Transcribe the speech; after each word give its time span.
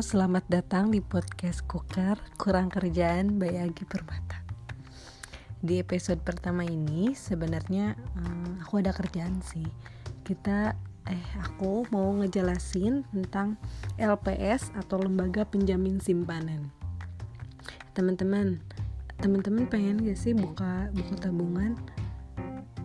Selamat 0.00 0.48
datang 0.48 0.88
di 0.88 1.04
podcast 1.04 1.60
Kuker 1.68 2.16
Kurang 2.40 2.72
Kerjaan 2.72 3.36
by 3.36 3.68
Agi 3.68 3.84
Permata. 3.84 4.40
Di 5.60 5.76
episode 5.76 6.24
pertama 6.24 6.64
ini 6.64 7.12
sebenarnya 7.12 8.00
um, 8.16 8.64
aku 8.64 8.80
ada 8.80 8.96
kerjaan 8.96 9.44
sih. 9.44 9.68
Kita 10.24 10.72
eh 11.04 11.26
aku 11.44 11.84
mau 11.92 12.16
ngejelasin 12.16 13.04
tentang 13.12 13.60
LPS 14.00 14.72
atau 14.72 15.04
Lembaga 15.04 15.44
Penjamin 15.44 16.00
Simpanan. 16.00 16.72
Teman-teman, 17.92 18.56
teman-teman 19.20 19.68
pengen 19.68 20.00
gak 20.00 20.16
sih 20.16 20.32
buka 20.32 20.88
buku 20.96 21.12
tabungan? 21.20 21.76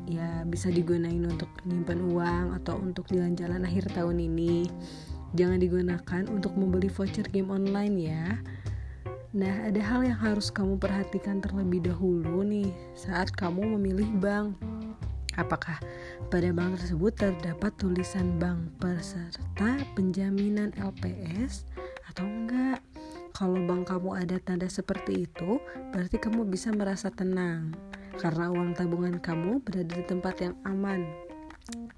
Ya 0.03 0.43
bisa 0.43 0.67
digunain 0.67 1.23
untuk 1.23 1.47
nyimpan 1.63 2.11
uang 2.11 2.59
atau 2.59 2.75
untuk 2.75 3.07
jalan-jalan 3.07 3.63
akhir 3.63 3.87
tahun 3.95 4.19
ini 4.19 4.67
Jangan 5.35 5.59
digunakan 5.59 6.23
untuk 6.31 6.55
membeli 6.55 6.87
voucher 6.87 7.27
game 7.27 7.51
online 7.51 7.95
ya. 7.99 8.25
Nah, 9.35 9.67
ada 9.67 9.83
hal 9.83 10.07
yang 10.07 10.15
harus 10.15 10.47
kamu 10.47 10.79
perhatikan 10.79 11.43
terlebih 11.43 11.83
dahulu 11.83 12.39
nih 12.47 12.71
saat 12.95 13.35
kamu 13.35 13.75
memilih 13.75 14.07
bank. 14.23 14.55
Apakah 15.35 15.75
pada 16.31 16.55
bank 16.55 16.79
tersebut 16.79 17.11
terdapat 17.19 17.75
tulisan 17.75 18.39
bank 18.39 18.79
peserta 18.79 19.75
penjaminan 19.99 20.71
LPS 20.79 21.67
atau 22.07 22.23
enggak? 22.23 22.79
Kalau 23.35 23.59
bank 23.67 23.91
kamu 23.91 24.15
ada 24.15 24.39
tanda 24.39 24.71
seperti 24.71 25.27
itu, 25.27 25.59
berarti 25.91 26.15
kamu 26.15 26.47
bisa 26.47 26.71
merasa 26.71 27.11
tenang 27.11 27.75
karena 28.15 28.47
uang 28.47 28.71
tabungan 28.79 29.19
kamu 29.19 29.59
berada 29.67 29.91
di 29.91 30.05
tempat 30.07 30.39
yang 30.39 30.55
aman 30.63 31.24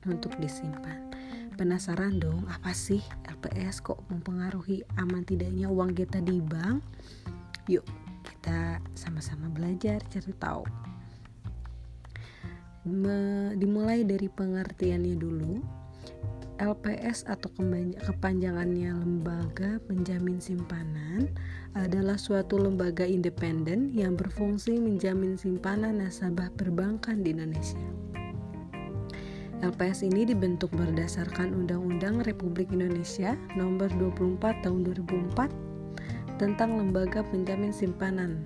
untuk 0.05 0.37
disimpan. 0.37 1.09
Penasaran 1.57 2.21
dong, 2.21 2.45
apa 2.45 2.69
sih 2.69 3.01
LPS 3.25 3.81
kok 3.81 4.05
mempengaruhi 4.13 4.85
aman 5.01 5.25
tidaknya 5.25 5.65
uang 5.65 5.97
kita 5.97 6.21
di 6.21 6.37
bank? 6.37 6.85
Yuk, 7.65 7.81
kita 8.21 8.77
sama-sama 8.93 9.49
belajar 9.49 9.97
cari 10.13 10.33
tahu. 10.37 10.63
Dimulai 13.57 14.05
dari 14.05 14.29
pengertiannya 14.29 15.15
dulu. 15.17 15.59
LPS 16.57 17.29
atau 17.29 17.53
kepanjangannya 18.01 18.89
Lembaga 18.89 19.77
Penjamin 19.85 20.41
Simpanan 20.41 21.29
adalah 21.77 22.17
suatu 22.17 22.57
lembaga 22.57 23.05
independen 23.05 23.93
yang 23.93 24.17
berfungsi 24.17 24.81
menjamin 24.81 25.37
simpanan 25.37 26.01
nasabah 26.01 26.49
perbankan 26.57 27.21
di 27.21 27.37
Indonesia. 27.37 27.77
LPS 29.57 30.05
ini 30.05 30.21
dibentuk 30.21 30.69
berdasarkan 30.77 31.49
Undang-Undang 31.49 32.21
Republik 32.29 32.69
Indonesia 32.69 33.33
Nomor 33.57 33.89
24 33.89 34.61
Tahun 34.61 34.79
2004 34.85 36.37
tentang 36.37 36.77
Lembaga 36.77 37.25
Penjamin 37.25 37.73
Simpanan. 37.73 38.45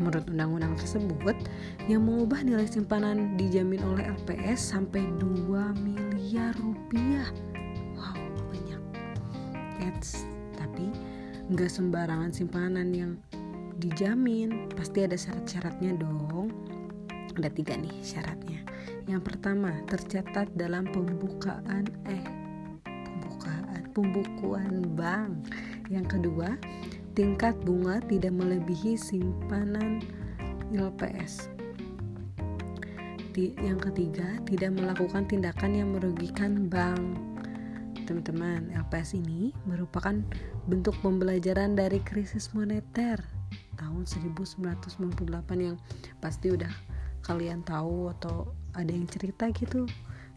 Menurut 0.00 0.24
undang-undang 0.32 0.72
tersebut, 0.80 1.36
yang 1.92 2.08
mengubah 2.08 2.40
nilai 2.40 2.64
simpanan 2.64 3.36
dijamin 3.36 3.84
oleh 3.84 4.08
LPS 4.16 4.72
sampai 4.72 5.04
2 5.20 5.84
miliar 5.84 6.56
rupiah. 6.56 7.28
Wow, 7.92 8.16
banyak. 8.48 8.80
Eits, 9.84 10.24
tapi 10.56 10.88
nggak 11.52 11.68
sembarangan 11.68 12.32
simpanan 12.32 12.96
yang 12.96 13.20
dijamin, 13.76 14.72
pasti 14.72 15.04
ada 15.04 15.20
syarat-syaratnya 15.20 16.00
dong. 16.00 16.48
Ada 17.36 17.48
tiga 17.48 17.74
nih 17.76 17.94
syaratnya 18.04 18.62
yang 19.10 19.22
pertama, 19.22 19.74
tercatat 19.90 20.54
dalam 20.54 20.86
pembukaan 20.86 21.90
eh 22.06 22.22
pembukaan 22.86 23.82
pembukuan 23.90 24.72
bank. 24.94 25.50
Yang 25.90 26.18
kedua, 26.18 26.54
tingkat 27.18 27.58
bunga 27.66 27.98
tidak 28.06 28.30
melebihi 28.30 28.94
simpanan 28.94 29.98
LPS. 30.70 31.50
Yang 33.34 33.90
ketiga, 33.90 34.28
tidak 34.46 34.76
melakukan 34.76 35.26
tindakan 35.26 35.72
yang 35.74 35.88
merugikan 35.90 36.70
bank. 36.70 37.18
Teman-teman, 38.06 38.70
LPS 38.70 39.18
ini 39.18 39.50
merupakan 39.66 40.14
bentuk 40.70 40.94
pembelajaran 41.02 41.74
dari 41.74 41.98
krisis 42.06 42.54
moneter 42.54 43.18
tahun 43.80 44.04
1998 44.06 45.26
yang 45.58 45.76
pasti 46.20 46.52
udah 46.52 46.91
kalian 47.22 47.62
tahu 47.62 48.10
atau 48.18 48.50
ada 48.74 48.90
yang 48.90 49.06
cerita 49.06 49.48
gitu 49.54 49.86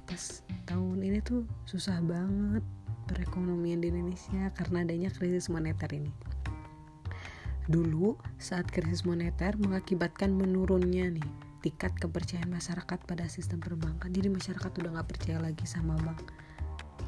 pas 0.06 0.46
tahun 0.69 1.01
ini 1.01 1.19
tuh 1.25 1.50
susah 1.66 1.97
banget 2.06 2.62
perekonomian 3.09 3.81
di 3.81 3.90
Indonesia 3.90 4.53
karena 4.53 4.85
adanya 4.85 5.09
krisis 5.13 5.50
moneter 5.50 5.90
ini. 5.94 6.13
Dulu 7.66 8.13
saat 8.38 8.69
krisis 8.69 9.06
moneter 9.06 9.57
mengakibatkan 9.57 10.29
menurunnya 10.34 11.09
nih 11.09 11.29
tingkat 11.66 11.97
kepercayaan 11.97 12.53
masyarakat 12.53 13.00
pada 13.09 13.25
sistem 13.25 13.57
perbankan. 13.57 14.13
Jadi 14.13 14.29
masyarakat 14.29 14.69
udah 14.69 14.90
nggak 14.94 15.09
percaya 15.09 15.41
lagi 15.41 15.66
sama 15.66 15.97
bank. 16.06 16.29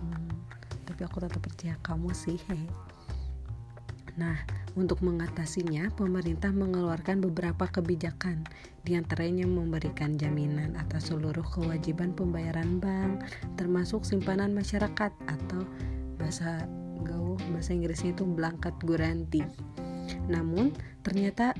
Hmm, 0.01 0.33
tapi 0.89 1.05
aku 1.05 1.21
tetap 1.21 1.41
percaya 1.45 1.77
kamu 1.85 2.09
sih. 2.17 2.41
Nah, 4.17 4.33
untuk 4.73 5.05
mengatasinya, 5.05 5.93
pemerintah 5.93 6.49
mengeluarkan 6.49 7.21
beberapa 7.21 7.69
kebijakan, 7.69 8.49
di 8.81 8.97
antaranya 8.97 9.45
memberikan 9.45 10.17
jaminan 10.17 10.73
atas 10.73 11.13
seluruh 11.13 11.45
kewajiban 11.45 12.17
pembayaran 12.17 12.81
bank, 12.81 13.29
termasuk 13.61 14.01
simpanan 14.01 14.57
masyarakat 14.57 15.13
atau 15.13 15.61
bahasa 16.17 16.65
gaul 17.05 17.37
bahasa 17.53 17.77
Inggrisnya 17.77 18.17
itu 18.17 18.25
blanket 18.25 18.73
guarantee. 18.81 19.45
Namun, 20.25 20.73
ternyata 21.05 21.53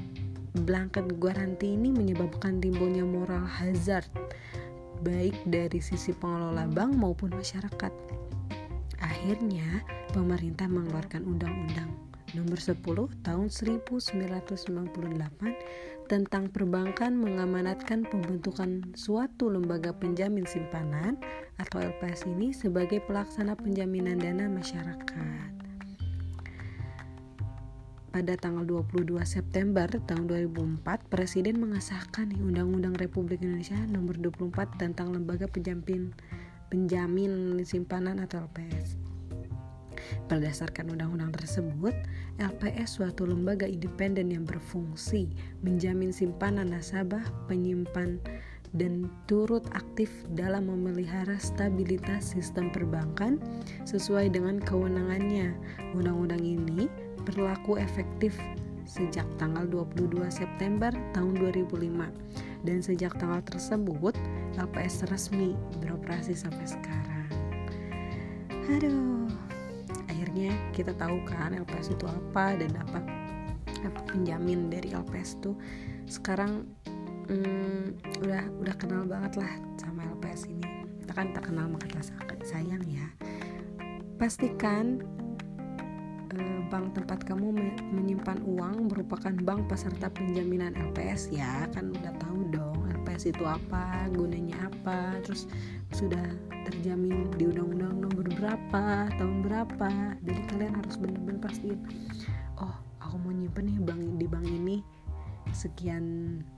blanket 0.66 1.06
guarantee 1.22 1.78
ini 1.78 1.94
menyebabkan 1.94 2.58
timbulnya 2.58 3.06
moral 3.06 3.46
hazard 3.46 4.10
baik 5.06 5.38
dari 5.46 5.78
sisi 5.78 6.10
pengelola 6.10 6.66
bank 6.66 6.98
maupun 6.98 7.38
masyarakat. 7.38 7.94
Akhirnya, 8.98 9.86
pemerintah 10.10 10.66
mengeluarkan 10.66 11.22
undang-undang 11.22 12.07
nomor 12.36 12.60
10 12.60 12.84
tahun 13.24 13.48
1998 13.48 15.88
tentang 16.08 16.48
perbankan 16.52 17.16
mengamanatkan 17.16 18.08
pembentukan 18.08 18.96
suatu 18.96 19.52
lembaga 19.52 19.92
penjamin 19.92 20.48
simpanan 20.48 21.20
atau 21.60 21.84
LPS 21.84 22.24
ini 22.28 22.56
sebagai 22.56 23.04
pelaksana 23.04 23.56
penjaminan 23.60 24.20
dana 24.20 24.48
masyarakat. 24.48 25.52
Pada 28.08 28.34
tanggal 28.34 28.66
22 28.66 29.14
September 29.28 29.86
tahun 29.86 30.26
2004, 30.26 31.06
Presiden 31.06 31.62
mengesahkan 31.62 32.34
Undang-Undang 32.34 32.98
Republik 32.98 33.46
Indonesia 33.46 33.78
Nomor 33.94 34.18
24 34.18 34.82
tentang 34.82 35.14
Lembaga 35.14 35.46
Penjamin 35.46 36.18
Penjamin 36.72 37.62
Simpanan 37.62 38.18
atau 38.18 38.50
LPS. 38.50 39.07
Berdasarkan 40.28 40.94
undang-undang 40.94 41.34
tersebut, 41.36 41.94
LPS 42.38 43.00
suatu 43.02 43.26
lembaga 43.26 43.66
independen 43.66 44.32
yang 44.34 44.44
berfungsi 44.44 45.32
menjamin 45.64 46.12
simpanan 46.12 46.72
nasabah, 46.72 47.24
penyimpan, 47.48 48.20
dan 48.76 49.08
turut 49.32 49.64
aktif 49.72 50.12
dalam 50.36 50.68
memelihara 50.68 51.40
stabilitas 51.40 52.36
sistem 52.36 52.68
perbankan 52.68 53.40
sesuai 53.88 54.36
dengan 54.36 54.60
kewenangannya. 54.60 55.56
Undang-undang 55.96 56.44
ini 56.44 56.92
berlaku 57.24 57.80
efektif 57.80 58.36
sejak 58.88 59.28
tanggal 59.36 59.68
22 59.68 60.32
September 60.32 60.92
tahun 61.12 61.36
2005 61.44 62.64
dan 62.64 62.78
sejak 62.80 63.12
tanggal 63.20 63.44
tersebut 63.44 64.16
LPS 64.56 65.06
resmi 65.12 65.54
beroperasi 65.84 66.34
sampai 66.34 66.66
sekarang. 66.66 67.30
Aduh, 68.68 69.28
akhirnya 70.18 70.50
kita 70.74 70.98
tahu 70.98 71.22
kan 71.30 71.54
LPS 71.54 71.94
itu 71.94 72.10
apa 72.10 72.58
dan 72.58 72.74
apa 72.74 73.06
apa 73.86 74.02
penjamin 74.10 74.66
dari 74.66 74.90
LPS 74.90 75.38
itu 75.38 75.54
sekarang 76.10 76.66
hmm, 77.30 78.02
udah 78.26 78.44
udah 78.58 78.76
kenal 78.82 79.06
banget 79.06 79.38
lah 79.38 79.54
sama 79.78 80.10
LPS 80.18 80.50
ini. 80.50 80.66
Kita 81.06 81.14
kan 81.14 81.38
terkenal 81.38 81.70
maka 81.70 82.02
sayang 82.42 82.82
ya. 82.90 83.06
Pastikan 84.18 85.06
eh, 86.34 86.60
bank 86.74 86.98
tempat 86.98 87.22
kamu 87.22 87.54
menyimpan 87.94 88.42
uang 88.42 88.90
merupakan 88.90 89.38
bank 89.46 89.70
peserta 89.70 90.10
penjaminan 90.10 90.74
LPS 90.74 91.30
ya 91.30 91.70
kan 91.78 91.94
udah 91.94 92.14
tahu 92.18 92.40
dong 92.50 92.67
LPS 93.18 93.34
itu 93.34 93.50
apa 93.50 94.06
gunanya 94.14 94.70
apa 94.70 95.18
terus 95.26 95.50
sudah 95.90 96.22
terjamin 96.70 97.26
di 97.34 97.50
undang-undang 97.50 98.06
nomor 98.06 98.30
berapa 98.30 99.10
tahun 99.18 99.42
berapa 99.42 99.90
jadi 100.22 100.42
kalian 100.54 100.78
harus 100.78 101.02
benar-benar 101.02 101.42
pastiin 101.42 101.82
oh 102.62 102.78
aku 103.02 103.18
mau 103.18 103.34
nyimpen 103.34 103.74
nih 103.74 103.82
bank 103.82 104.02
di 104.22 104.28
bank 104.30 104.46
ini 104.46 104.86
sekian 105.50 106.06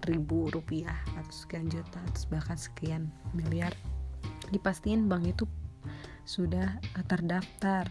ribu 0.03 0.51
rupiah 0.51 0.99
atau 1.15 1.31
sekian 1.31 1.71
juta 1.71 1.95
atau 2.11 2.27
bahkan 2.27 2.59
sekian 2.59 3.07
miliar 3.31 3.71
dipastiin 4.51 5.07
bank 5.07 5.31
itu 5.31 5.47
sudah 6.27 6.75
terdaftar 7.07 7.87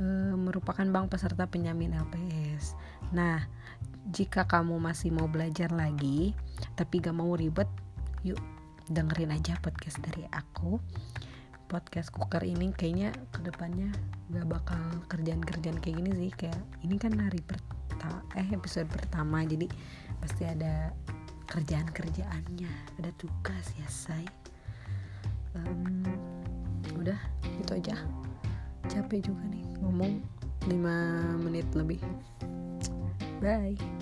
e, 0.00 0.04
merupakan 0.40 0.88
bank 0.88 1.12
peserta 1.12 1.44
penjamin 1.44 1.92
LPS. 1.94 2.74
Nah, 3.12 3.46
jika 4.10 4.48
kamu 4.48 4.80
masih 4.80 5.12
mau 5.14 5.30
belajar 5.30 5.70
lagi 5.70 6.34
tapi 6.74 6.98
gak 6.98 7.14
mau 7.14 7.36
ribet, 7.36 7.68
yuk 8.26 8.40
dengerin 8.90 9.32
aja 9.34 9.56
podcast 9.62 10.02
dari 10.02 10.26
aku. 10.34 10.80
Podcast 11.70 12.10
cooker 12.10 12.42
ini 12.42 12.74
kayaknya 12.74 13.14
ke 13.30 13.46
depannya 13.46 13.94
gak 14.34 14.46
bakal 14.50 14.82
kerjaan-kerjaan 15.06 15.78
kayak 15.78 16.02
gini 16.02 16.10
sih. 16.18 16.30
Kayak 16.34 16.58
ini 16.82 16.98
kan 16.98 17.14
hari 17.14 17.38
pertama 17.46 18.26
eh 18.34 18.48
episode 18.50 18.90
pertama. 18.90 19.46
Jadi 19.46 19.70
pasti 20.18 20.42
ada 20.42 20.90
kerjaan-kerjaannya. 21.46 22.98
Ada 22.98 23.10
tugas 23.14 23.66
ya 23.78 23.86
say. 23.86 24.26
Um, 25.54 26.02
udah 26.98 27.18
itu 27.62 27.72
aja. 27.78 27.94
Capek 28.90 29.30
juga 29.30 29.42
nih 29.54 29.66
ngomong 29.78 30.18
5 30.66 31.46
menit 31.46 31.66
lebih. 31.78 32.02
Bye 33.38 33.99